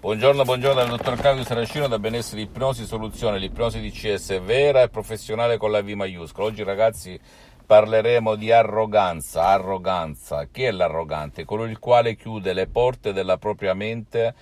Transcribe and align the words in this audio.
Buongiorno, 0.00 0.44
buongiorno 0.44 0.80
dal 0.80 0.88
dottor 0.88 1.14
Claudio 1.16 1.44
Saracino 1.44 1.86
da 1.86 1.98
Benessere 1.98 2.40
Ipnosi 2.40 2.86
Soluzione, 2.86 3.38
l'ipnosi 3.38 3.82
DCS 3.82 4.40
vera 4.40 4.80
e 4.80 4.88
professionale 4.88 5.58
con 5.58 5.70
la 5.70 5.82
V 5.82 5.88
maiuscola. 5.90 6.46
Oggi 6.46 6.62
ragazzi 6.62 7.20
parleremo 7.66 8.34
di 8.34 8.50
arroganza, 8.50 9.48
arroganza. 9.48 10.46
Chi 10.50 10.62
è 10.62 10.70
l'arrogante? 10.70 11.44
Colui 11.44 11.68
il 11.68 11.78
quale 11.78 12.16
chiude 12.16 12.54
le 12.54 12.66
porte 12.66 13.12
della 13.12 13.36
propria 13.36 13.74
mente 13.74 14.34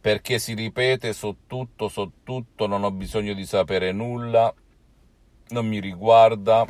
perché 0.00 0.38
si 0.38 0.54
ripete 0.54 1.12
so 1.12 1.36
tutto, 1.46 1.90
so 1.90 2.10
tutto, 2.24 2.66
non 2.66 2.82
ho 2.82 2.90
bisogno 2.90 3.34
di 3.34 3.44
sapere 3.44 3.92
nulla, 3.92 4.52
non 5.50 5.66
mi 5.66 5.78
riguarda, 5.78 6.64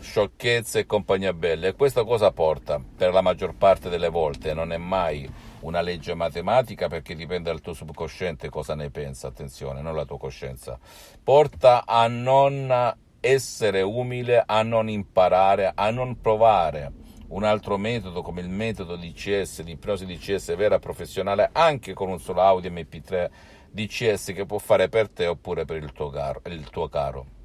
sciocchezze 0.00 0.78
e 0.78 0.86
compagnia 0.86 1.34
bella. 1.34 1.66
E 1.66 1.74
questa 1.74 2.04
cosa 2.04 2.32
porta, 2.32 2.80
per 2.96 3.12
la 3.12 3.20
maggior 3.20 3.54
parte 3.54 3.90
delle 3.90 4.08
volte, 4.08 4.54
non 4.54 4.72
è 4.72 4.78
mai 4.78 5.30
una 5.60 5.80
legge 5.80 6.14
matematica 6.14 6.88
perché 6.88 7.14
dipende 7.14 7.50
dal 7.50 7.60
tuo 7.60 7.72
subconsciente 7.72 8.48
cosa 8.48 8.74
ne 8.74 8.90
pensa, 8.90 9.28
attenzione, 9.28 9.80
non 9.82 9.94
la 9.94 10.04
tua 10.04 10.18
coscienza, 10.18 10.78
porta 11.22 11.84
a 11.86 12.06
non 12.08 12.94
essere 13.20 13.82
umile, 13.82 14.42
a 14.44 14.62
non 14.62 14.88
imparare, 14.88 15.72
a 15.74 15.90
non 15.90 16.20
provare 16.20 16.92
un 17.28 17.42
altro 17.42 17.76
metodo 17.76 18.22
come 18.22 18.40
il 18.40 18.48
metodo 18.48 18.96
DCS, 18.96 19.62
di 19.62 19.72
ipnosi 19.72 20.06
DCS 20.06 20.54
vera 20.54 20.78
professionale, 20.78 21.50
anche 21.52 21.92
con 21.92 22.08
un 22.08 22.20
solo 22.20 22.40
audio 22.42 22.70
MP3 22.70 23.30
DCS 23.70 24.32
che 24.32 24.46
può 24.46 24.58
fare 24.58 24.88
per 24.88 25.08
te 25.08 25.26
oppure 25.26 25.64
per 25.64 25.82
il 25.82 25.92
tuo 25.92 26.08
caro. 26.08 26.40
Il 26.46 26.70
tuo 26.70 26.88
caro 26.88 27.35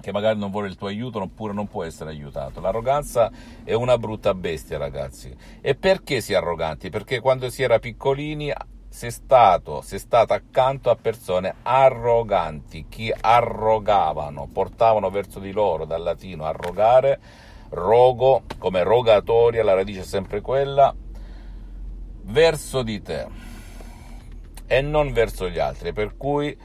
che 0.00 0.12
magari 0.12 0.38
non 0.38 0.50
vuole 0.50 0.68
il 0.68 0.76
tuo 0.76 0.88
aiuto 0.88 1.20
oppure 1.20 1.52
non 1.52 1.66
può 1.66 1.84
essere 1.84 2.10
aiutato. 2.10 2.60
L'arroganza 2.60 3.30
è 3.64 3.72
una 3.72 3.98
brutta 3.98 4.34
bestia, 4.34 4.78
ragazzi. 4.78 5.34
E 5.60 5.74
perché 5.74 6.20
si 6.20 6.32
è 6.32 6.36
arroganti? 6.36 6.90
Perché 6.90 7.20
quando 7.20 7.50
si 7.50 7.62
era 7.62 7.78
piccolini 7.78 8.52
si 8.88 9.06
è 9.06 9.10
stato, 9.10 9.84
è 9.88 9.98
stato 9.98 10.32
accanto 10.32 10.90
a 10.90 10.96
persone 10.96 11.56
arroganti, 11.62 12.86
che 12.88 13.14
arrogavano, 13.18 14.48
portavano 14.52 15.10
verso 15.10 15.38
di 15.40 15.52
loro, 15.52 15.84
dal 15.84 16.02
latino 16.02 16.44
arrogare, 16.44 17.20
rogo, 17.70 18.42
come 18.58 18.82
rogatoria, 18.82 19.62
la 19.62 19.74
radice 19.74 20.00
è 20.00 20.04
sempre 20.04 20.40
quella, 20.40 20.94
verso 22.22 22.82
di 22.82 23.02
te 23.02 23.26
e 24.66 24.80
non 24.80 25.12
verso 25.12 25.48
gli 25.48 25.58
altri, 25.58 25.92
per 25.92 26.16
cui 26.16 26.56